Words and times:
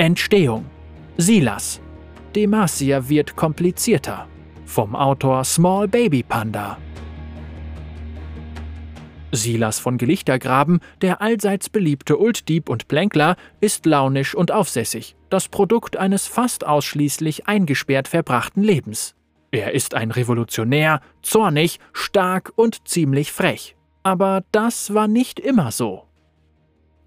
Entstehung 0.00 0.64
Silas. 1.16 1.80
Demacia 2.36 3.08
wird 3.08 3.34
komplizierter. 3.34 4.28
Vom 4.64 4.94
Autor 4.94 5.42
Small 5.42 5.88
Baby 5.88 6.22
Panda. 6.22 6.78
Silas 9.32 9.80
von 9.80 9.98
Gelichtergraben, 9.98 10.78
der 11.02 11.20
allseits 11.20 11.68
beliebte 11.68 12.16
Ultdieb 12.16 12.68
und 12.68 12.86
Plänkler, 12.86 13.34
ist 13.60 13.86
launisch 13.86 14.36
und 14.36 14.52
aufsässig, 14.52 15.16
das 15.30 15.48
Produkt 15.48 15.96
eines 15.96 16.28
fast 16.28 16.64
ausschließlich 16.64 17.48
eingesperrt 17.48 18.06
verbrachten 18.06 18.62
Lebens. 18.62 19.16
Er 19.50 19.74
ist 19.74 19.94
ein 19.94 20.12
Revolutionär, 20.12 21.00
zornig, 21.22 21.80
stark 21.92 22.52
und 22.54 22.86
ziemlich 22.86 23.32
frech. 23.32 23.74
Aber 24.04 24.44
das 24.52 24.94
war 24.94 25.08
nicht 25.08 25.40
immer 25.40 25.72
so. 25.72 26.07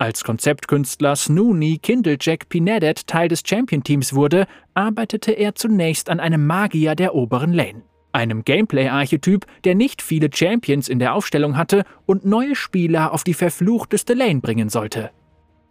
Als 0.02 0.24
Konzeptkünstler 0.24 1.16
Snooney 1.16 1.78
Kindlejack 1.78 2.50
Pinedet 2.50 3.06
Teil 3.06 3.28
des 3.28 3.44
Champion-Teams 3.46 4.16
wurde, 4.16 4.48
arbeitete 4.74 5.32
er 5.32 5.54
zunächst 5.54 6.10
an 6.10 6.20
einem 6.20 6.48
Magier 6.48 6.96
der 6.96 7.14
oberen 7.14 7.54
Lane. 7.54 7.84
Einem 8.12 8.44
Gameplay-Archetyp, 8.44 9.46
der 9.64 9.76
nicht 9.76 10.02
viele 10.02 10.32
Champions 10.34 10.90
in 10.90 10.98
der 10.98 11.14
Aufstellung 11.14 11.56
hatte 11.56 11.84
und 12.08 12.26
neue 12.26 12.56
Spieler 12.56 13.14
auf 13.14 13.24
die 13.24 13.36
verfluchteste 13.36 14.16
Lane 14.16 14.40
bringen 14.40 14.70
sollte. 14.70 15.12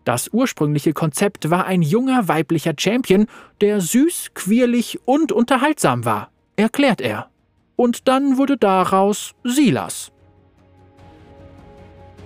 Das 0.04 0.28
ursprüngliche 0.32 0.92
Konzept 0.92 1.51
war 1.51 1.66
ein 1.66 1.82
junger 1.82 2.28
weiblicher 2.28 2.74
Champion, 2.78 3.26
der 3.60 3.80
süß, 3.80 4.30
quirlig 4.34 5.01
und 5.06 5.32
unterhaltsam 5.32 6.04
war, 6.04 6.30
erklärt 6.54 7.01
er. 7.01 7.30
Und 7.74 8.06
dann 8.06 8.37
wurde 8.37 8.56
daraus 8.56 9.34
Silas. 9.42 10.12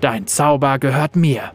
Dein 0.03 0.27
Zauber 0.27 0.79
gehört 0.79 1.17
mir, 1.17 1.53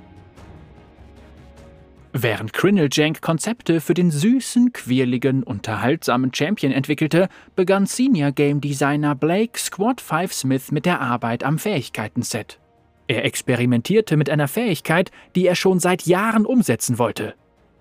Während 2.12 2.54
Crinneljank 2.54 3.22
Konzepte 3.22 3.82
für 3.82 3.94
den 3.94 4.10
süßen, 4.10 4.74
quirligen, 4.74 5.44
unterhaltsamen 5.44 6.34
Champion 6.34 6.72
entwickelte, 6.72 7.30
begann 7.56 7.86
Senior 7.86 8.32
Game 8.32 8.62
Designer 8.62 9.14
Blake 9.14 9.60
Squad 9.60 10.02
5 10.02 10.34
Smith 10.34 10.72
mit 10.72 10.88
der 10.88 11.02
Arbeit 11.02 11.44
am 11.44 11.60
Fähigkeiten-Set. 11.60 12.60
Er 13.08 13.26
experimentierte 13.26 14.18
mit 14.18 14.30
einer 14.30 14.48
Fähigkeit, 14.48 15.12
die 15.36 15.46
er 15.46 15.56
schon 15.56 15.80
seit 15.80 16.08
Jahren 16.08 16.48
umsetzen 16.48 16.98
wollte: 16.98 17.36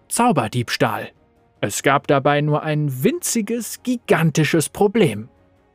Zauberdiebstahl. 0.09 1.09
Es 1.63 1.83
gab 1.83 2.07
dabei 2.07 2.43
nur 2.43 2.63
ein 2.63 3.03
winziges, 3.03 3.83
gigantisches 3.83 4.69
Problem. 4.69 5.31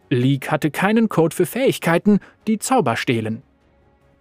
League 0.09 0.52
hatte 0.52 0.69
keinen 0.69 1.09
Code 1.09 1.35
für 1.35 1.47
Fähigkeiten, 1.47 2.19
die 2.45 2.59
Zauber 2.59 2.97
stehlen. 2.97 3.41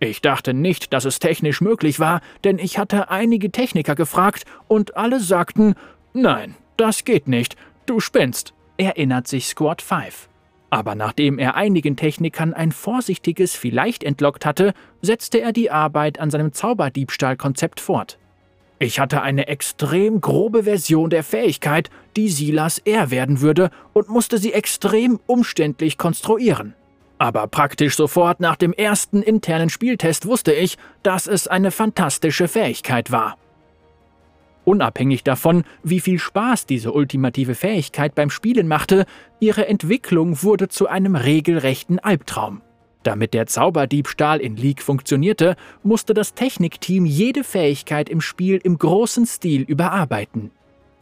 Ich 0.03 0.21
dachte 0.21 0.53
nicht, 0.53 0.93
dass 0.93 1.05
es 1.05 1.21
technisch 1.21 1.61
möglich 1.61 2.01
war, 2.01 2.23
denn 2.43 2.59
ich 2.59 2.77
hatte 2.77 3.09
einige 3.09 3.53
Techniker 3.53 3.95
gefragt 3.95 4.43
und 4.67 4.97
alle 4.97 5.21
sagten, 5.21 5.77
nein, 6.13 6.57
das 6.77 7.05
geht 7.05 7.29
nicht, 7.29 7.55
du 7.87 8.01
spinnst, 8.01 8.53
erinnert 8.79 9.29
sich 9.29 9.47
Squad 9.47 9.81
5. 9.81 10.29
Aber 10.71 10.97
nachdem 10.97 11.39
er 11.39 11.55
einigen 11.55 11.95
Technikern 11.95 12.53
ein 12.53 12.73
vorsichtiges 12.73 13.55
Vielleicht 13.55 14.03
entlockt 14.03 14.45
hatte, 14.45 14.75
setzte 15.03 15.41
er 15.41 15.53
die 15.53 15.71
Arbeit 15.71 16.19
an 16.19 16.31
seinem 16.31 16.53
Zauberdiebstahlkonzept 16.53 17.79
fort. 17.79 18.19
Ich 18.81 18.99
hatte 18.99 19.23
eine 19.23 19.47
extrem 19.47 20.21
grobe 20.21 20.65
Version 20.65 21.11
der 21.11 21.23
Fähigkeit, 21.23 21.91
die 22.17 22.29
Silas 22.29 22.79
er 22.79 23.13
werden 23.13 23.41
würde, 23.41 23.71
und 23.93 24.09
musste 24.09 24.39
sie 24.39 24.53
extrem 24.53 25.21
umständlich 25.29 25.97
konstruieren. 25.97 26.75
Aber 27.23 27.47
praktisch 27.47 27.95
sofort 27.95 28.41
nach 28.41 28.57
dem 28.57 28.73
ersten 28.73 29.23
internen 29.23 29.71
Spieltest 29.71 30.27
wusste 30.27 30.53
ich, 30.53 30.77
dass 31.05 31.29
es 31.29 31.47
eine 31.47 31.71
fantastische 31.71 32.49
Fähigkeit 32.49 33.13
war. 33.13 33.39
Unabhängig 34.65 35.23
davon, 35.23 35.63
wie 35.85 36.01
viel 36.01 36.19
Spaß 36.19 36.67
diese 36.67 36.91
ultimative 36.91 37.55
Fähigkeit 37.55 38.17
beim 38.17 38.29
Spielen 38.29 38.67
machte, 38.67 39.07
ihre 39.39 39.69
Entwicklung 39.69 40.43
wurde 40.43 40.67
zu 40.67 40.89
einem 40.89 41.15
regelrechten 41.15 42.01
Albtraum. 42.01 42.61
Damit 43.05 43.35
der 43.35 43.47
Zauberdiebstahl 43.47 44.41
in 44.41 44.57
League 44.57 44.83
funktionierte, 44.83 45.55
musste 45.85 46.15
das 46.15 46.35
Technikteam 46.35 47.07
jede 47.07 47.45
Fähigkeit 47.45 48.09
im 48.09 48.21
Spiel 48.21 48.57
im 48.57 48.79
großen 48.79 49.27
Stil 49.27 49.63
überarbeiten. 49.63 50.51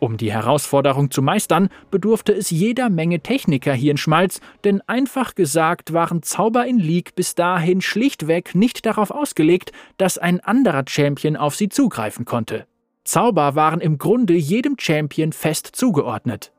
Um 0.00 0.16
die 0.16 0.32
Herausforderung 0.32 1.10
zu 1.10 1.20
meistern, 1.20 1.68
bedurfte 1.90 2.32
es 2.32 2.48
jeder 2.48 2.88
Menge 2.88 3.20
Techniker 3.20 3.74
hier 3.74 3.90
in 3.90 3.98
Schmalz, 3.98 4.40
denn 4.64 4.80
einfach 4.86 5.34
gesagt 5.34 5.92
waren 5.92 6.22
Zauber 6.22 6.66
in 6.66 6.78
League 6.78 7.14
bis 7.14 7.34
dahin 7.34 7.82
schlichtweg 7.82 8.54
nicht 8.54 8.86
darauf 8.86 9.10
ausgelegt, 9.10 9.72
dass 9.98 10.16
ein 10.16 10.40
anderer 10.40 10.84
Champion 10.88 11.36
auf 11.36 11.54
sie 11.54 11.68
zugreifen 11.68 12.24
konnte. 12.24 12.66
Zauber 13.04 13.54
waren 13.54 13.80
im 13.80 13.98
Grunde 13.98 14.34
jedem 14.34 14.76
Champion 14.78 15.32
fest 15.32 15.66
zugeordnet. 15.72 16.52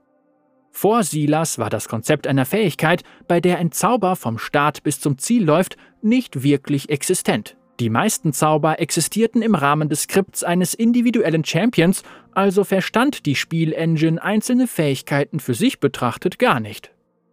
Vor 0.70 1.04
Silas 1.04 1.58
war 1.58 1.72
das 1.72 1.90
Konzept 1.90 2.28
einer 2.28 2.46
Fähigkeit, 2.46 3.04
bei 3.28 3.42
der 3.42 3.58
ein 3.58 3.72
Zauber 3.72 4.16
vom 4.16 4.38
Start 4.38 4.84
bis 4.84 5.00
zum 5.00 5.18
Ziel 5.18 5.44
läuft, 5.44 5.78
nicht 6.04 6.44
wirklich 6.44 6.90
existent. 6.90 7.58
Die 7.80 7.90
meisten 7.90 8.34
Zauber 8.34 8.80
existierten 8.80 9.42
im 9.42 9.56
Rahmen 9.56 9.90
des 9.90 10.04
Skripts 10.04 10.44
eines 10.44 10.74
individuellen 10.74 11.44
Champions, 11.44 12.04
also 12.34 12.64
verstand 12.64 13.26
die 13.26 13.36
Spielengine 13.36 14.22
einzelne 14.22 14.68
Fähigkeiten 14.68 15.40
für 15.40 15.54
sich 15.54 15.80
betrachtet 15.80 16.38
gar 16.38 16.60
nicht. 16.60 16.92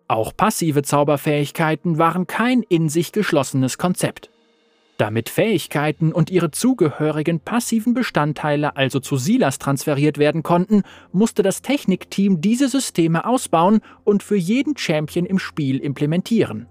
Auch 0.08 0.34
passive 0.34 0.82
Zauberfähigkeiten 0.82 1.98
waren 1.98 2.26
kein 2.26 2.62
in 2.62 2.88
sich 2.88 3.12
geschlossenes 3.12 3.76
Konzept. 3.76 4.30
Damit 4.96 5.28
Fähigkeiten 5.28 6.12
und 6.12 6.28
ihre 6.28 6.50
zugehörigen 6.50 7.38
passiven 7.38 7.94
Bestandteile 7.94 8.74
also 8.76 8.98
zu 8.98 9.16
Silas 9.16 9.58
transferiert 9.58 10.18
werden 10.18 10.42
konnten, 10.42 10.82
musste 11.12 11.42
das 11.42 11.62
Technikteam 11.62 12.40
diese 12.40 12.68
Systeme 12.68 13.24
ausbauen 13.24 13.80
und 14.02 14.24
für 14.24 14.34
jeden 14.34 14.76
Champion 14.76 15.24
im 15.24 15.38
Spiel 15.38 15.78
implementieren. 15.78 16.66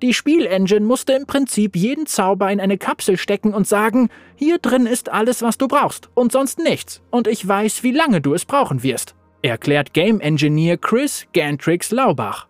Die 0.00 0.14
Spielengine 0.14 0.86
musste 0.86 1.12
im 1.14 1.26
Prinzip 1.26 1.74
jeden 1.74 2.06
Zauber 2.06 2.52
in 2.52 2.60
eine 2.60 2.78
Kapsel 2.78 3.16
stecken 3.16 3.52
und 3.52 3.66
sagen, 3.66 4.10
hier 4.36 4.58
drin 4.58 4.86
ist 4.86 5.08
alles, 5.08 5.42
was 5.42 5.58
du 5.58 5.66
brauchst 5.66 6.08
und 6.14 6.30
sonst 6.30 6.60
nichts, 6.60 7.02
und 7.10 7.26
ich 7.26 7.46
weiß, 7.46 7.82
wie 7.82 7.90
lange 7.90 8.20
du 8.20 8.32
es 8.32 8.44
brauchen 8.44 8.84
wirst, 8.84 9.16
erklärt 9.42 9.94
Game 9.94 10.20
Engineer 10.20 10.76
Chris 10.76 11.26
Gantrix 11.32 11.90
Laubach. 11.90 12.46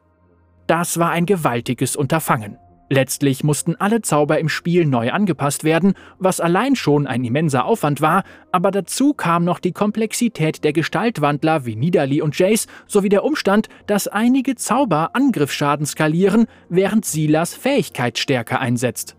Das 0.67 0.99
war 0.99 1.11
ein 1.11 1.25
gewaltiges 1.25 1.97
Unterfangen. 1.97 2.59
Letztlich 2.91 3.45
mussten 3.45 3.77
alle 3.77 4.01
Zauber 4.01 4.39
im 4.39 4.49
Spiel 4.49 4.87
neu 4.87 5.11
angepasst 5.11 5.63
werden, 5.63 5.93
was 6.19 6.41
allein 6.41 6.75
schon 6.75 7.07
ein 7.07 7.23
immenser 7.23 7.67
Aufwand 7.67 8.01
war, 8.01 8.25
aber 8.51 8.71
dazu 8.71 9.13
kam 9.13 9.45
noch 9.45 9.59
die 9.59 9.73
Komplexität 9.73 10.65
der 10.65 10.73
Gestaltwandler 10.73 11.67
wie 11.67 11.77
Nidalee 11.77 12.23
und 12.23 12.39
Jace 12.39 12.67
sowie 12.87 13.11
der 13.11 13.25
Umstand, 13.25 13.69
dass 13.87 14.09
einige 14.09 14.55
Zauber 14.55 15.11
Angriffsschaden 15.13 15.85
skalieren, 15.85 16.47
während 16.71 17.05
Silas 17.05 17.55
Fähigkeitsstärke 17.55 18.59
einsetzt. 18.59 19.17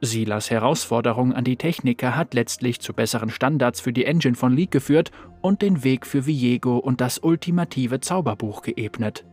Silas 0.00 0.50
Herausforderung 0.50 1.32
an 1.32 1.44
die 1.44 1.56
Techniker 1.56 2.16
hat 2.16 2.34
letztlich 2.34 2.80
zu 2.80 2.92
besseren 2.92 3.30
Standards 3.30 3.80
für 3.80 3.92
die 3.92 4.04
Engine 4.04 4.34
von 4.34 4.52
League 4.52 4.72
geführt 4.72 5.10
und 5.40 5.62
den 5.62 5.84
Weg 5.84 6.06
für 6.06 6.26
Viego 6.26 6.78
und 6.78 7.00
das 7.00 7.18
ultimative 7.18 8.00
Zauberbuch 8.00 8.62
geebnet. 8.62 9.24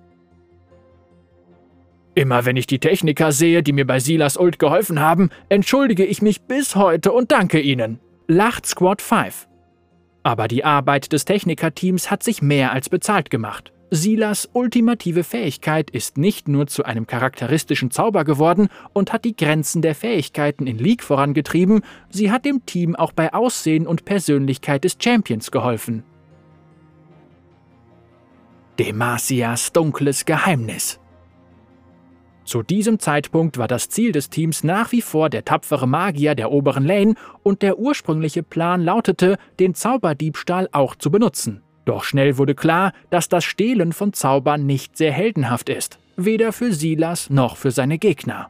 Immer 2.20 2.44
wenn 2.44 2.58
ich 2.58 2.68
die 2.68 2.80
Techniker 2.80 3.32
sehe, 3.32 3.64
die 3.64 3.72
mir 3.72 3.88
bei 3.88 4.02
Silas 4.02 4.36
Ult 4.36 4.60
geholfen 4.60 5.00
haben, 5.00 5.30
entschuldige 5.48 6.04
ich 6.04 6.22
mich 6.22 6.42
bis 6.42 6.76
heute 6.76 7.14
und 7.14 7.32
danke 7.32 7.62
ihnen. 7.62 8.02
Lacht 8.28 8.66
Squad 8.66 9.02
5. 9.02 9.48
Aber 10.24 10.50
die 10.50 10.66
Arbeit 10.66 11.14
des 11.14 11.24
Technikerteams 11.24 12.12
hat 12.12 12.22
sich 12.24 12.42
mehr 12.42 12.74
als 12.74 12.90
bezahlt 12.90 13.30
gemacht. 13.30 13.72
Silas 13.90 14.50
ultimative 14.52 15.24
Fähigkeit 15.24 15.90
ist 15.92 16.18
nicht 16.18 16.50
nur 16.50 16.68
zu 16.68 16.84
einem 16.84 17.08
charakteristischen 17.08 17.90
Zauber 17.90 18.26
geworden 18.26 18.68
und 18.92 19.14
hat 19.14 19.24
die 19.24 19.38
Grenzen 19.38 19.82
der 19.82 19.96
Fähigkeiten 19.96 20.68
in 20.68 20.78
League 20.78 21.04
vorangetrieben, 21.04 21.84
sie 22.10 22.32
hat 22.32 22.44
dem 22.44 22.66
Team 22.66 22.98
auch 22.98 23.14
bei 23.14 23.34
Aussehen 23.34 23.88
und 23.88 24.04
Persönlichkeit 24.04 24.84
des 24.84 24.98
Champions 25.02 25.52
geholfen. 25.52 26.04
Demacias 28.78 29.72
dunkles 29.72 30.26
Geheimnis. 30.26 31.00
Zu 32.50 32.64
diesem 32.64 32.98
Zeitpunkt 32.98 33.60
war 33.60 33.68
das 33.68 33.90
Ziel 33.90 34.12
des 34.12 34.32
Teams 34.32 34.64
nach 34.64 34.92
wie 34.92 35.04
vor 35.04 35.30
der 35.30 35.46
tapfere 35.46 35.88
Magier 35.88 36.34
der 36.34 36.52
oberen 36.52 36.84
Lane 36.84 37.14
und 37.44 37.62
der 37.62 37.78
ursprüngliche 37.78 38.42
Plan 38.42 38.84
lautete, 38.84 39.38
den 39.60 39.76
Zauberdiebstahl 39.76 40.68
auch 40.72 40.96
zu 40.96 41.12
benutzen. 41.12 41.62
Doch 41.86 42.04
schnell 42.04 42.40
wurde 42.40 42.56
klar, 42.56 42.94
dass 43.12 43.30
das 43.30 43.44
Stehlen 43.44 43.94
von 43.94 44.14
Zaubern 44.14 44.66
nicht 44.66 44.98
sehr 44.98 45.12
heldenhaft 45.12 45.70
ist, 45.70 46.00
weder 46.18 46.52
für 46.52 46.74
Silas 46.74 47.30
noch 47.30 47.56
für 47.56 47.70
seine 47.70 48.00
Gegner. 48.00 48.50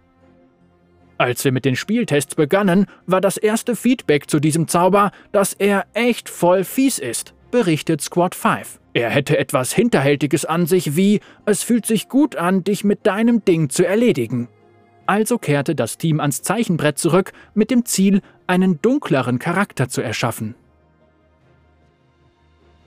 Als 1.18 1.44
wir 1.44 1.52
mit 1.52 1.66
den 1.66 1.76
Spieltests 1.76 2.36
begannen, 2.36 2.86
war 3.06 3.20
das 3.20 3.36
erste 3.36 3.76
Feedback 3.76 4.30
zu 4.30 4.40
diesem 4.40 4.70
Zauber, 4.70 5.12
dass 5.34 5.52
er 5.52 5.86
echt 5.94 6.30
voll 6.30 6.64
fies 6.64 7.00
ist, 7.00 7.34
berichtet 7.52 8.00
Squad 8.00 8.34
5. 8.34 8.80
Er 9.00 9.10
hätte 9.10 9.38
etwas 9.38 9.72
Hinterhältiges 9.72 10.44
an 10.44 10.66
sich 10.66 10.98
wie, 10.98 11.22
es 11.46 11.64
fühlt 11.64 11.86
sich 11.86 12.10
gut 12.10 12.36
an, 12.36 12.66
dich 12.66 12.84
mit 12.84 13.08
deinem 13.08 13.46
Ding 13.46 13.70
zu 13.70 13.88
erledigen. 13.88 14.50
Also 15.06 15.38
kehrte 15.38 15.74
das 15.74 15.98
Team 15.98 16.20
ans 16.20 16.42
Zeichenbrett 16.42 16.98
zurück 16.98 17.32
mit 17.54 17.72
dem 17.72 17.86
Ziel, 17.86 18.20
einen 18.46 18.82
dunkleren 18.82 19.40
Charakter 19.40 19.88
zu 19.88 20.02
erschaffen. 20.02 20.54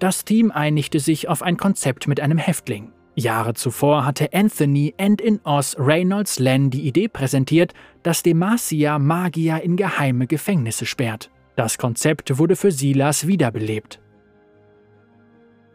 Das 0.00 0.26
Team 0.26 0.50
einigte 0.50 1.00
sich 1.00 1.28
auf 1.28 1.42
ein 1.42 1.56
Konzept 1.56 2.06
mit 2.08 2.20
einem 2.20 2.36
Häftling. 2.36 2.92
Jahre 3.14 3.54
zuvor 3.54 4.04
hatte 4.04 4.34
Anthony 4.34 4.92
End 4.98 5.22
in 5.22 5.40
Oz 5.44 5.76
Reynolds 5.78 6.38
Len 6.38 6.68
die 6.68 6.86
Idee 6.86 7.08
präsentiert, 7.08 7.72
dass 8.02 8.22
Demacia 8.22 8.98
Magier 8.98 9.62
in 9.62 9.76
geheime 9.76 10.26
Gefängnisse 10.26 10.84
sperrt. 10.84 11.30
Das 11.56 11.78
Konzept 11.78 12.36
wurde 12.36 12.56
für 12.56 12.70
Silas 12.70 13.26
wiederbelebt. 13.26 14.02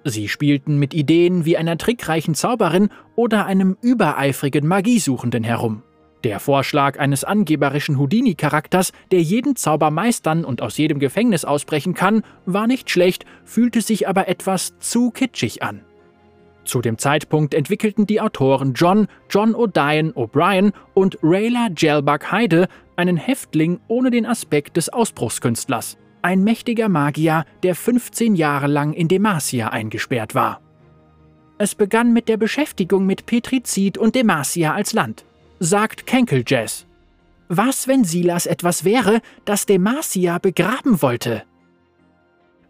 Sie 0.09 0.30
spielten 0.30 0.77
mit 0.77 0.94
Ideen 0.94 1.45
wie 1.45 1.57
einer 1.57 1.77
trickreichen 1.77 2.33
Zauberin 2.33 2.89
oder 3.15 3.45
einem 3.45 3.77
übereifrigen 3.81 4.65
Magiesuchenden 4.68 5.44
herum. 5.44 5.83
Der 6.24 6.39
Vorschlag 6.39 7.00
eines 7.00 7.24
angeberischen 7.24 8.00
Houdini-Charakters, 8.00 8.92
der 9.12 9.21
jeden 9.21 9.56
Zauber 9.56 9.92
meistern 9.92 10.45
und 10.45 10.62
aus 10.62 10.77
jedem 10.77 11.00
Gefängnis 11.00 11.45
ausbrechen 11.45 11.94
kann, 11.94 12.24
war 12.45 12.68
nicht 12.68 12.89
schlecht, 12.89 13.25
fühlte 13.45 13.81
sich 13.81 14.07
aber 14.07 14.27
etwas 14.27 14.80
zu 14.80 15.12
kitschig 15.12 15.62
an. 15.62 15.81
Zu 16.63 16.81
dem 16.81 16.98
Zeitpunkt 16.98 17.53
entwickelten 17.53 18.07
die 18.07 18.19
Autoren 18.19 18.74
John 18.74 19.07
John 19.30 19.56
O'Diane 19.56 20.13
O'Brien 20.13 20.74
und 20.94 21.18
Rayla 21.21 21.68
Gelbach 21.74 22.31
Heide 22.31 22.68
einen 22.95 23.15
Häftling 23.15 23.80
ohne 23.88 24.10
den 24.10 24.25
Aspekt 24.25 24.75
des 24.75 24.89
Ausbruchskünstlers. 24.89 25.98
Ein 26.27 26.44
mächtiger 26.44 26.89
Magier, 26.89 27.45
der 27.63 27.74
15 27.74 28.35
Jahre 28.35 28.68
lang 28.68 28.91
in 28.91 29.07
Demacia 29.07 29.69
eingesperrt 29.69 30.35
war. 30.35 30.59
Es 31.57 31.74
begann 31.74 32.12
mit 32.12 32.27
der 32.27 32.35
Beschäftigung 32.35 33.06
mit 33.06 33.25
Petrizid 33.25 33.97
und 33.97 34.13
Demacia 34.13 34.74
als 34.74 34.91
Land, 34.91 35.24
sagt 35.59 36.06
Kenkel 36.06 36.44
Jazz. 36.45 36.85
Was, 37.47 37.88
wenn 37.88 38.03
Silas 38.03 38.45
etwas 38.45 38.83
wäre, 38.83 39.21
das 39.45 39.68
Demacia 39.68 40.38
begraben 40.38 41.01
wollte? 41.01 41.44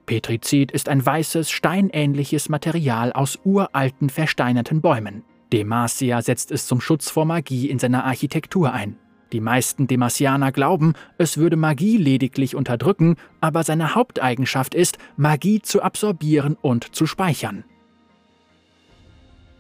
Petrizid 0.06 0.72
ist 0.72 0.88
ein 0.88 1.04
weißes, 1.04 1.50
steinähnliches 1.50 2.50
Material 2.50 3.12
aus 3.12 3.40
uralten, 3.44 4.12
versteinerten 4.12 4.82
Bäumen. 4.82 5.24
Demacia 5.52 6.22
setzt 6.22 6.52
es 6.52 6.68
zum 6.68 6.80
Schutz 6.80 7.10
vor 7.10 7.26
Magie 7.26 7.72
in 7.72 7.80
seiner 7.80 8.06
Architektur 8.06 8.72
ein. 8.72 8.98
Die 9.32 9.42
meisten 9.42 9.88
Demasianer 9.88 10.52
glauben, 10.52 10.94
es 11.18 11.38
würde 11.38 11.58
Magie 11.58 11.98
lediglich 11.98 12.56
unterdrücken, 12.56 13.16
aber 13.42 13.64
seine 13.64 13.94
Haupteigenschaft 13.94 14.74
ist, 14.74 14.98
Magie 15.18 15.62
zu 15.62 15.82
absorbieren 15.82 16.58
und 16.62 16.96
zu 16.96 17.06
speichern. 17.06 17.66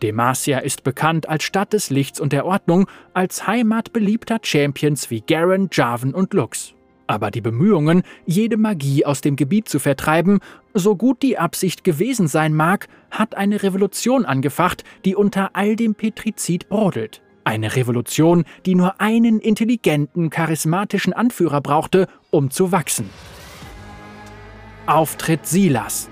Demacia 0.01 0.59
ist 0.59 0.83
bekannt 0.83 1.27
als 1.27 1.43
Stadt 1.43 1.73
des 1.73 1.89
Lichts 1.89 2.19
und 2.19 2.31
der 2.31 2.45
Ordnung, 2.45 2.87
als 3.13 3.47
Heimat 3.47 3.93
beliebter 3.93 4.39
Champions 4.41 5.09
wie 5.09 5.21
Garen, 5.21 5.69
Jarvan 5.71 6.13
und 6.13 6.33
Lux. 6.33 6.73
Aber 7.07 7.31
die 7.31 7.41
Bemühungen, 7.41 8.03
jede 8.25 8.57
Magie 8.57 9.05
aus 9.05 9.21
dem 9.21 9.35
Gebiet 9.35 9.69
zu 9.69 9.79
vertreiben, 9.79 10.39
so 10.73 10.95
gut 10.95 11.21
die 11.23 11.37
Absicht 11.37 11.83
gewesen 11.83 12.27
sein 12.27 12.53
mag, 12.53 12.87
hat 13.09 13.35
eine 13.35 13.63
Revolution 13.63 14.25
angefacht, 14.25 14.83
die 15.05 15.15
unter 15.15 15.55
all 15.55 15.75
dem 15.75 15.95
Petrizid 15.95 16.69
brodelt. 16.69 17.21
Eine 17.47 17.77
Revolution, 17.77 18.43
die 18.65 18.75
nur 18.75 18.99
einen 18.99 19.39
intelligenten, 19.39 20.29
charismatischen 20.29 21.13
Anführer 21.13 21.61
brauchte, 21.61 22.09
um 22.29 22.51
zu 22.51 22.73
wachsen. 22.73 23.09
Auftritt 24.85 25.47
Silas. 25.47 26.09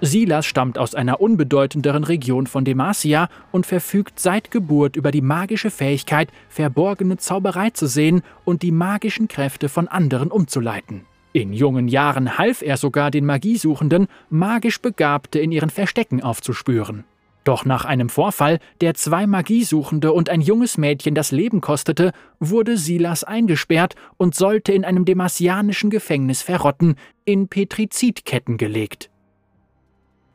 Silas 0.00 0.46
stammt 0.46 0.78
aus 0.78 0.94
einer 0.94 1.20
unbedeutenderen 1.20 2.04
Region 2.04 2.46
von 2.46 2.64
Demacia 2.64 3.28
und 3.52 3.66
verfügt 3.66 4.18
seit 4.18 4.50
Geburt 4.50 4.96
über 4.96 5.10
die 5.10 5.20
magische 5.20 5.70
Fähigkeit, 5.70 6.30
verborgene 6.48 7.18
Zauberei 7.18 7.68
zu 7.68 7.88
sehen 7.88 8.22
und 8.46 8.62
die 8.62 8.72
magischen 8.72 9.28
Kräfte 9.28 9.68
von 9.68 9.86
anderen 9.86 10.30
umzuleiten. 10.30 11.04
In 11.34 11.52
jungen 11.52 11.88
Jahren 11.88 12.38
half 12.38 12.62
er 12.62 12.78
sogar 12.78 13.10
den 13.10 13.26
Magiesuchenden, 13.26 14.06
magisch 14.30 14.80
Begabte 14.80 15.40
in 15.40 15.52
ihren 15.52 15.68
Verstecken 15.68 16.22
aufzuspüren. 16.22 17.04
Doch 17.50 17.64
nach 17.64 17.84
einem 17.84 18.08
Vorfall, 18.08 18.60
der 18.80 18.94
zwei 18.94 19.26
Magiesuchende 19.26 20.12
und 20.12 20.28
ein 20.28 20.40
junges 20.40 20.78
Mädchen 20.78 21.16
das 21.16 21.32
Leben 21.32 21.60
kostete, 21.60 22.12
wurde 22.38 22.76
Silas 22.76 23.24
eingesperrt 23.24 23.96
und 24.18 24.36
sollte 24.36 24.72
in 24.72 24.84
einem 24.84 25.04
demasianischen 25.04 25.90
Gefängnis 25.90 26.42
verrotten, 26.42 26.94
in 27.24 27.48
Petrizidketten 27.48 28.56
gelegt. 28.56 29.10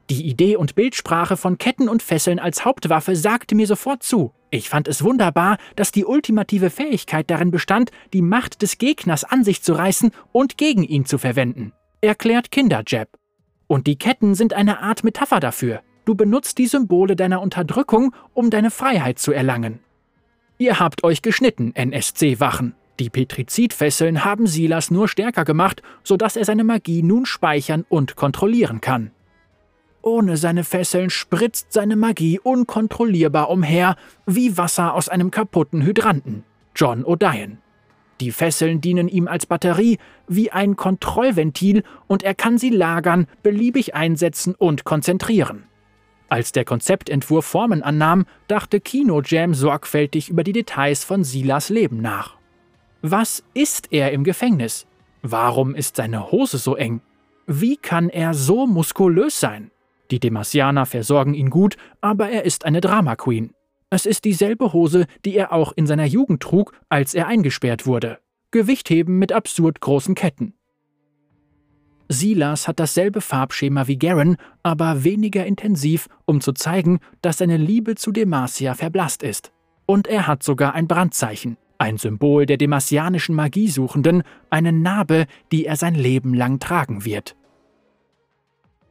Die 0.10 0.28
Idee 0.28 0.58
und 0.58 0.76
Bildsprache 0.76 1.38
von 1.38 1.58
Ketten 1.58 1.88
und 1.88 2.04
Fesseln 2.04 2.38
als 2.38 2.66
Hauptwaffe 2.66 3.16
sagte 3.16 3.56
mir 3.56 3.68
sofort 3.68 4.04
zu. 4.04 4.34
Ich 4.50 4.68
fand 4.68 4.90
es 4.90 5.02
wunderbar, 5.02 5.58
dass 5.78 5.94
die 5.94 6.04
ultimative 6.04 6.70
Fähigkeit 6.70 7.32
darin 7.32 7.50
bestand, 7.50 7.92
die 8.12 8.24
Macht 8.24 8.62
des 8.62 8.78
Gegners 8.78 9.24
an 9.24 9.46
sich 9.46 9.64
zu 9.64 9.72
reißen 9.72 10.12
und 10.34 10.58
gegen 10.58 10.84
ihn 10.84 11.06
zu 11.06 11.18
verwenden, 11.18 11.72
erklärt 12.02 12.52
Kinderjab. 12.52 13.08
Und 13.68 13.88
die 13.88 13.98
Ketten 13.98 14.36
sind 14.36 14.52
eine 14.52 14.82
Art 14.82 15.06
Metapher 15.06 15.40
dafür. 15.40 15.82
Du 16.06 16.13
benutzt 16.13 16.60
die 16.60 16.68
Symbole 16.68 17.16
deiner 17.16 17.42
Unterdrückung, 17.42 18.13
um 18.34 18.52
deine 18.52 18.69
Freiheit 18.69 19.18
zu 19.19 19.31
erlangen. 19.31 19.80
Ihr 20.57 20.80
habt 20.80 21.04
euch 21.04 21.22
geschnitten, 21.22 21.74
NSC-Wachen. 21.75 22.75
Die 23.00 23.10
Petrizidfesseln 23.10 24.24
haben 24.24 24.48
Silas 24.48 24.90
nur 24.90 25.10
stärker 25.10 25.44
gemacht, 25.44 25.81
sodass 26.04 26.38
er 26.38 26.46
seine 26.46 26.63
Magie 26.63 27.04
nun 27.04 27.25
speichern 27.25 27.86
und 27.90 28.16
kontrollieren 28.16 28.80
kann. 28.80 29.12
Ohne 30.02 30.38
seine 30.38 30.63
Fesseln 30.63 31.10
spritzt 31.10 31.74
seine 31.74 31.96
Magie 31.96 32.40
unkontrollierbar 32.40 33.50
umher, 33.50 33.98
wie 34.28 34.56
Wasser 34.56 34.94
aus 34.94 35.10
einem 35.10 35.31
kaputten 35.31 35.81
Hydranten. 35.81 36.44
John 36.75 37.04
O'Diane. 37.04 37.58
Die 38.22 38.31
Fesseln 38.31 38.80
dienen 38.80 39.10
ihm 39.10 39.28
als 39.28 39.46
Batterie, 39.46 39.98
wie 40.28 40.51
ein 40.51 40.75
Kontrollventil, 40.75 41.84
und 42.08 42.24
er 42.24 42.36
kann 42.36 42.58
sie 42.58 42.69
lagern, 42.69 43.28
beliebig 43.44 43.96
einsetzen 43.96 44.56
und 44.56 44.86
konzentrieren. 44.86 45.63
Als 46.36 46.52
der 46.52 46.66
Konzeptentwurf 46.66 47.46
Formen 47.46 47.82
annahm, 47.82 48.26
dachte 48.50 48.82
Kino 48.82 49.22
Jam 49.22 49.54
sorgfältig 49.54 50.30
über 50.30 50.44
die 50.44 50.52
Details 50.52 51.06
von 51.06 51.24
Silas 51.24 51.70
Leben 51.70 52.02
nach. 52.02 52.36
Was 53.02 53.42
ist 53.54 53.94
er 53.94 54.12
im 54.12 54.26
Gefängnis? 54.26 54.86
Warum 55.22 55.76
ist 55.76 55.96
seine 55.96 56.34
Hose 56.34 56.58
so 56.58 56.76
eng? 56.76 57.00
Wie 57.48 57.78
kann 57.78 58.10
er 58.10 58.34
so 58.34 58.68
muskulös 58.68 59.40
sein? 59.40 59.72
Die 60.12 60.20
Demasianer 60.20 60.86
versorgen 60.86 61.36
ihn 61.36 61.50
gut, 61.50 61.78
aber 62.02 62.30
er 62.30 62.44
ist 62.44 62.66
eine 62.66 62.82
Drama 62.82 63.16
Queen. 63.16 63.54
Es 63.90 64.06
ist 64.06 64.26
dieselbe 64.26 64.74
Hose, 64.74 65.06
die 65.24 65.38
er 65.38 65.54
auch 65.54 65.72
in 65.78 65.88
seiner 65.88 66.04
Jugend 66.04 66.44
trug, 66.44 66.74
als 66.90 67.14
er 67.14 67.28
eingesperrt 67.28 67.86
wurde. 67.86 68.20
Gewichtheben 68.52 69.20
mit 69.20 69.32
absurd 69.32 69.80
großen 69.80 70.16
Ketten. 70.16 70.54
Silas 72.07 72.68
hat 72.68 72.80
dasselbe 72.80 73.22
Farbschema 73.22 73.88
wie 73.88 73.98
Garen, 73.98 74.38
aber 74.63 75.03
weniger 75.03 75.46
intensiv, 75.46 76.08
um 76.25 76.41
zu 76.41 76.53
zeigen, 76.53 77.00
dass 77.22 77.39
seine 77.39 77.58
Liebe 77.58 77.96
zu 77.96 78.12
Demacia 78.12 78.74
verblasst 78.75 79.24
ist. 79.24 79.51
Und 79.86 80.08
er 80.08 80.27
hat 80.27 80.44
sogar 80.44 80.74
ein 80.74 80.88
Brandzeichen, 80.88 81.58
ein 81.77 81.98
Symbol 81.98 82.46
der 82.46 82.58
demasianischen 82.58 83.36
Magiesuchenden, 83.36 84.24
eine 84.50 84.72
Narbe, 84.72 85.25
die 85.51 85.65
er 85.65 85.75
sein 85.75 85.96
Leben 85.96 86.34
lang 86.34 86.60
tragen 86.60 87.06
wird. 87.06 87.36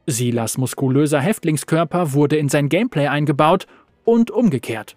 Silas 0.07 0.57
muskulöser 0.57 1.19
Häftlingskörper 1.19 2.13
wurde 2.13 2.37
in 2.37 2.49
sein 2.49 2.69
Gameplay 2.69 3.07
eingebaut 3.07 3.65
und 4.03 4.29
umgekehrt. 4.29 4.95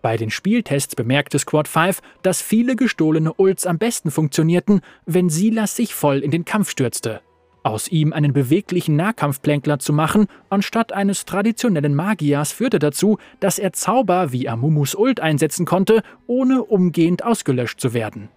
Bei 0.00 0.16
den 0.16 0.30
Spieltests 0.30 0.94
bemerkte 0.94 1.38
Squad 1.38 1.68
5, 1.68 2.00
dass 2.22 2.40
viele 2.40 2.76
gestohlene 2.76 3.32
Ults 3.34 3.66
am 3.66 3.78
besten 3.78 4.10
funktionierten, 4.10 4.80
wenn 5.06 5.28
Silas 5.28 5.76
sich 5.76 5.92
voll 5.92 6.20
in 6.20 6.30
den 6.30 6.44
Kampf 6.44 6.70
stürzte. 6.70 7.20
Aus 7.68 7.86
ihm 7.88 8.14
einen 8.14 8.32
beweglichen 8.32 8.96
Nahkampfplänkler 8.96 9.78
zu 9.78 9.92
machen, 9.92 10.26
anstatt 10.48 10.94
eines 10.94 11.26
traditionellen 11.26 11.94
Magiers, 11.94 12.50
führte 12.50 12.78
dazu, 12.78 13.18
dass 13.40 13.58
er 13.58 13.74
Zauber 13.74 14.32
wie 14.32 14.48
Amumus 14.48 14.94
Ult 14.94 15.20
einsetzen 15.20 15.66
konnte, 15.66 16.02
ohne 16.26 16.64
umgehend 16.64 17.26
ausgelöscht 17.26 17.78
zu 17.78 17.92
werden. 17.92 18.30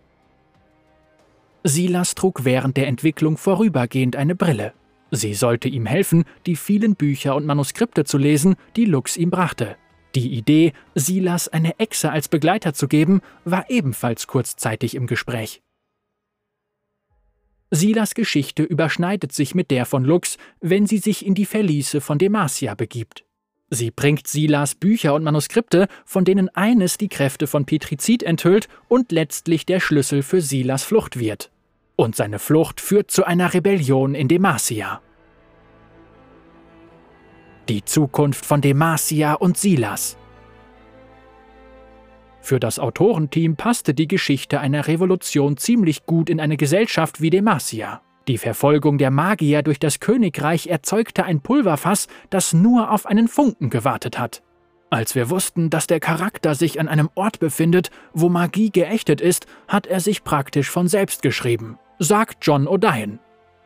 Silas 1.64 2.14
trug 2.14 2.44
während 2.44 2.76
der 2.76 2.88
Entwicklung 2.88 3.38
vorübergehend 3.38 4.18
eine 4.18 4.36
Brille. 4.36 4.74
Sie 5.12 5.34
sollte 5.34 5.70
ihm 5.70 5.86
helfen, 5.86 6.26
die 6.46 6.58
vielen 6.58 6.96
Bücher 6.96 7.34
und 7.34 7.46
Manuskripte 7.46 8.04
zu 8.04 8.18
lesen, 8.18 8.56
die 8.76 8.84
Lux 8.84 9.16
ihm 9.16 9.30
brachte. 9.30 9.78
Die 10.14 10.34
Idee, 10.34 10.74
Silas 10.94 11.48
eine 11.48 11.80
Echse 11.80 12.12
als 12.12 12.28
Begleiter 12.28 12.74
zu 12.74 12.90
geben, 12.90 13.22
war 13.46 13.70
ebenfalls 13.70 14.28
kurzzeitig 14.28 14.94
im 14.94 15.08
Gespräch. 15.08 15.62
Silas 17.72 18.14
Geschichte 18.14 18.64
überschneidet 18.64 19.32
sich 19.32 19.56
mit 19.56 19.72
der 19.72 19.86
von 19.86 20.04
Lux, 20.04 20.38
wenn 20.60 20.86
sie 20.86 20.98
sich 20.98 21.26
in 21.26 21.34
die 21.34 21.46
Verliese 21.46 22.02
von 22.02 22.18
Demacia 22.18 22.76
begibt. 22.76 23.26
Sie 23.70 23.90
bringt 23.90 24.28
Silas 24.28 24.76
Bücher 24.76 25.14
und 25.14 25.24
Manuskripte, 25.24 25.88
von 26.06 26.26
denen 26.26 26.50
eines 26.50 26.98
die 26.98 27.08
Kräfte 27.08 27.48
von 27.48 27.66
Petrizid 27.66 28.22
enthüllt 28.22 28.68
und 28.90 29.14
letztlich 29.14 29.66
der 29.66 29.80
Schlüssel 29.80 30.22
für 30.22 30.42
Silas 30.42 30.84
Flucht 30.84 31.18
wird 31.18 31.50
und 32.02 32.16
seine 32.16 32.40
Flucht 32.40 32.82
führt 32.82 33.12
zu 33.12 33.26
einer 33.26 33.54
Rebellion 33.54 34.16
in 34.16 34.28
Demacia. 34.28 35.02
Die 37.70 37.86
Zukunft 37.86 38.46
von 38.46 38.60
Demacia 38.60 39.34
und 39.36 39.58
Silas. 39.58 40.18
Für 42.42 42.60
das 42.60 42.80
Autorenteam 42.80 43.56
passte 43.56 43.94
die 43.94 44.08
Geschichte 44.08 44.60
einer 44.60 44.88
Revolution 44.88 45.58
ziemlich 45.58 46.06
gut 46.06 46.30
in 46.30 46.40
eine 46.40 46.58
Gesellschaft 46.58 47.22
wie 47.22 47.30
Demacia. 47.30 48.02
Die 48.28 48.38
Verfolgung 48.38 48.98
der 48.98 49.12
Magier 49.12 49.64
durch 49.64 49.80
das 49.80 50.00
Königreich 50.00 50.68
erzeugte 50.68 51.24
ein 51.24 51.42
Pulverfass, 51.42 52.08
das 52.30 52.54
nur 52.54 52.92
auf 52.92 53.06
einen 53.06 53.28
Funken 53.28 53.70
gewartet 53.70 54.20
hat. 54.20 54.44
Als 54.90 55.16
wir 55.16 55.30
wussten, 55.30 55.70
dass 55.70 55.88
der 55.88 56.00
Charakter 56.00 56.54
sich 56.54 56.80
an 56.80 56.88
einem 56.88 57.10
Ort 57.16 57.40
befindet, 57.40 57.92
wo 58.14 58.28
Magie 58.28 58.72
geächtet 58.72 59.22
ist, 59.22 59.48
hat 59.68 59.88
er 59.88 60.02
sich 60.02 60.24
praktisch 60.24 60.70
von 60.70 60.88
selbst 60.88 61.22
geschrieben, 61.22 61.80
sagt 61.98 62.40
John 62.42 62.68
O'Dyan. 62.68 63.20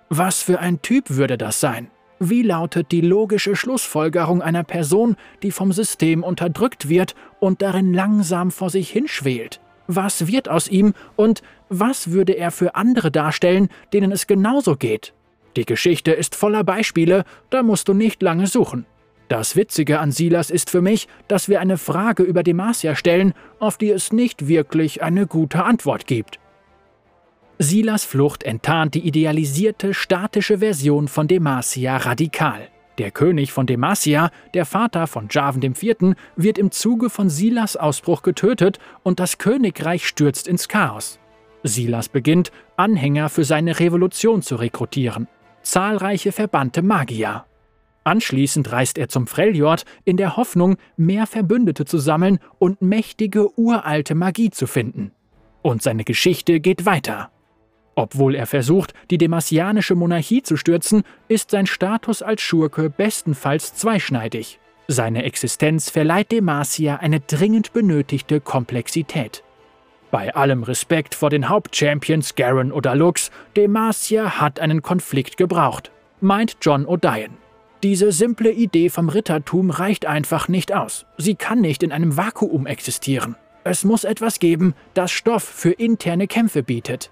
Was 0.09 0.43
für 0.43 0.59
ein 0.59 0.81
Typ 0.81 1.09
würde 1.09 1.37
das 1.37 1.59
sein? 1.59 1.89
Wie 2.19 2.43
lautet 2.43 2.91
die 2.93 3.01
logische 3.01 3.57
Schlussfolgerung 3.57 4.41
einer 4.41 4.63
Person, 4.63 5.17
die 5.43 5.51
vom 5.51 5.73
System 5.73 6.23
unterdrückt 6.23 6.87
wird 6.87 7.13
und 7.41 7.61
darin 7.61 7.93
langsam 7.93 8.51
vor 8.51 8.69
sich 8.69 8.89
hinschwelt? 8.89 9.59
Was 9.87 10.27
wird 10.27 10.47
aus 10.47 10.69
ihm 10.69 10.93
und 11.17 11.41
was 11.67 12.11
würde 12.11 12.33
er 12.33 12.51
für 12.51 12.75
andere 12.75 13.11
darstellen, 13.11 13.67
denen 13.91 14.13
es 14.13 14.27
genauso 14.27 14.77
geht? 14.77 15.13
Die 15.57 15.65
Geschichte 15.65 16.11
ist 16.11 16.35
voller 16.35 16.63
Beispiele, 16.63 17.25
da 17.49 17.63
musst 17.63 17.89
du 17.89 17.93
nicht 17.93 18.21
lange 18.21 18.47
suchen. 18.47 18.85
Das 19.27 19.55
Witzige 19.55 19.99
an 19.99 20.11
Silas 20.11 20.49
ist 20.49 20.69
für 20.69 20.81
mich, 20.81 21.07
dass 21.27 21.49
wir 21.49 21.59
eine 21.59 21.77
Frage 21.77 22.23
über 22.23 22.43
Demacia 22.43 22.95
stellen, 22.95 23.33
auf 23.59 23.77
die 23.77 23.89
es 23.89 24.13
nicht 24.13 24.47
wirklich 24.47 25.01
eine 25.03 25.27
gute 25.27 25.63
Antwort 25.63 26.07
gibt. 26.07 26.39
Silas 27.57 28.03
Flucht 28.03 28.43
enttarnt 28.43 28.95
die 28.95 29.07
idealisierte, 29.07 29.93
statische 29.93 30.57
Version 30.57 31.07
von 31.07 31.27
Demacia 31.27 31.95
radikal. 31.95 32.67
Der 32.97 33.11
König 33.11 33.53
von 33.53 33.65
Demacia, 33.65 34.29
der 34.53 34.65
Vater 34.65 35.07
von 35.07 35.27
Jarvan 35.29 35.61
IV., 35.61 36.15
wird 36.35 36.57
im 36.57 36.71
Zuge 36.71 37.09
von 37.09 37.29
Silas 37.29 37.77
Ausbruch 37.77 38.23
getötet 38.23 38.79
und 39.03 39.21
das 39.21 39.37
Königreich 39.37 40.05
stürzt 40.05 40.49
ins 40.49 40.67
Chaos. 40.67 41.17
Silas 41.63 42.09
beginnt, 42.09 42.51
Anhänger 42.75 43.29
für 43.29 43.45
seine 43.45 43.79
Revolution 43.79 44.41
zu 44.41 44.57
rekrutieren. 44.57 45.27
Zahlreiche 45.61 46.33
verbannte 46.33 46.81
Magier. 46.81 47.45
Anschließend 48.03 48.71
reist 48.71 48.97
er 48.97 49.07
zum 49.07 49.27
Freljord 49.27 49.85
in 50.03 50.17
der 50.17 50.35
Hoffnung, 50.35 50.75
mehr 50.97 51.25
Verbündete 51.25 51.85
zu 51.85 51.99
sammeln 51.99 52.39
und 52.59 52.81
mächtige 52.81 53.57
uralte 53.57 54.13
Magie 54.13 54.51
zu 54.51 54.67
finden. 54.67 55.11
Und 55.61 55.81
seine 55.81 56.03
Geschichte 56.03 56.59
geht 56.59 56.85
weiter. 56.85 57.31
Obwohl 57.95 58.35
er 58.35 58.45
versucht, 58.45 58.93
die 59.09 59.17
demasianische 59.17 59.95
Monarchie 59.95 60.43
zu 60.43 60.57
stürzen, 60.57 61.03
ist 61.29 61.51
sein 61.51 61.65
Status 61.65 62.21
als 62.21 62.41
Schurke 62.41 62.89
bestenfalls 62.89 63.73
zweischneidig. 63.73 64.59
Seine 64.87 65.23
Existenz 65.23 65.89
verleiht 65.89 66.31
Demacia 66.31 66.97
eine 66.97 67.21
dringend 67.21 67.73
benötigte 67.73 68.41
Komplexität. 68.41 69.43
Bei 70.11 70.35
allem 70.35 70.63
Respekt 70.63 71.15
vor 71.15 71.29
den 71.29 71.49
Hauptchampions 71.49 72.35
Garen 72.35 72.71
oder 72.71 72.95
Lux, 72.95 73.31
Demacia 73.55 74.39
hat 74.39 74.59
einen 74.59 74.81
Konflikt 74.81 75.37
gebraucht, 75.37 75.91
meint 76.21 76.57
John 76.61 76.85
O'Dyan. 76.85 77.31
Diese 77.81 78.11
simple 78.11 78.51
Idee 78.51 78.89
vom 78.89 79.09
Rittertum 79.09 79.69
reicht 79.69 80.05
einfach 80.05 80.47
nicht 80.47 80.73
aus. 80.73 81.05
Sie 81.17 81.35
kann 81.35 81.61
nicht 81.61 81.83
in 81.83 81.91
einem 81.91 82.17
Vakuum 82.17 82.65
existieren. 82.67 83.35
Es 83.63 83.83
muss 83.83 84.03
etwas 84.03 84.39
geben, 84.39 84.75
das 84.93 85.11
Stoff 85.11 85.43
für 85.43 85.71
interne 85.71 86.27
Kämpfe 86.27 86.61
bietet. 86.61 87.11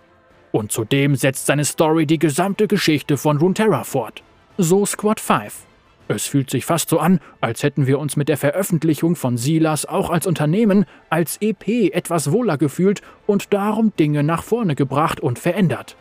Und 0.53 0.72
zudem 0.72 1.15
setzt 1.15 1.48
seine 1.48 1.65
Story 1.65 2.05
die 2.05 2.19
gesamte 2.19 2.67
Geschichte 2.67 3.17
von 3.17 3.38
Runeterra 3.38 3.83
fort. 3.83 4.22
So 4.60 4.86
Squad 4.86 5.19
5. 5.19 5.65
Es 6.07 6.27
fühlt 6.27 6.51
sich 6.51 6.63
fast 6.63 6.89
so 6.89 7.00
an, 7.00 7.19
als 7.41 7.63
hätten 7.63 7.88
wir 7.88 7.98
uns 7.98 8.17
mit 8.17 8.29
der 8.29 8.38
Veröffentlichung 8.38 9.15
von 9.15 9.36
Silas 9.36 9.88
auch 9.88 10.12
als 10.12 10.27
Unternehmen, 10.27 10.86
als 11.10 11.38
EP 11.41 11.91
etwas 11.91 12.31
wohler 12.31 12.60
gefühlt 12.60 13.01
und 13.25 13.51
darum 13.51 13.95
Dinge 13.98 14.22
nach 14.22 14.43
vorne 14.43 14.75
gebracht 14.75 15.19
und 15.19 15.39
verändert. 15.39 15.98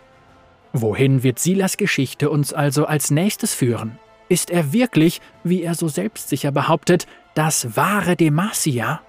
Wohin 0.74 1.22
wird 1.22 1.38
Silas 1.38 1.78
Geschichte 1.78 2.28
uns 2.28 2.52
also 2.52 2.84
als 2.84 3.10
nächstes 3.10 3.54
führen? 3.54 3.98
Ist 4.28 4.50
er 4.50 4.74
wirklich, 4.74 5.22
wie 5.44 5.62
er 5.62 5.74
so 5.74 5.88
selbstsicher 5.88 6.52
behauptet, 6.52 7.06
das 7.34 7.74
wahre 7.74 8.16
Demacia? 8.16 9.00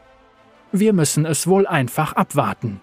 Wir 0.71 0.93
müssen 0.93 1.25
es 1.25 1.47
wohl 1.47 1.67
einfach 1.67 2.13
abwarten. 2.13 2.79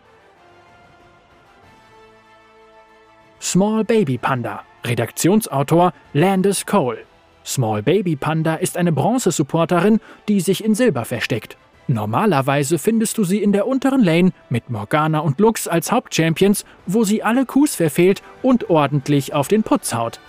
Small 3.42 3.84
Baby 3.84 4.18
Panda. 4.18 4.64
Redaktionsautor 4.84 5.94
Landis 6.12 6.66
Cole. 6.66 6.98
Small 7.42 7.82
Baby 7.82 8.14
Panda 8.14 8.56
ist 8.56 8.76
eine 8.76 8.92
Bronze-Supporterin, 8.92 9.98
die 10.28 10.40
sich 10.40 10.62
in 10.62 10.74
Silber 10.74 11.06
versteckt. 11.06 11.56
Normalerweise 11.88 12.78
findest 12.78 13.16
du 13.16 13.24
sie 13.24 13.42
in 13.42 13.52
der 13.52 13.66
unteren 13.66 14.04
Lane 14.04 14.32
mit 14.50 14.68
Morgana 14.68 15.20
und 15.20 15.40
Lux 15.40 15.68
als 15.68 15.90
Hauptchampions, 15.90 16.66
wo 16.86 17.02
sie 17.02 17.22
alle 17.22 17.46
Qs 17.46 17.74
verfehlt 17.74 18.22
und 18.42 18.68
ordentlich 18.68 19.32
auf 19.32 19.48
den 19.48 19.62
Putz 19.62 19.94
haut. 19.94 20.20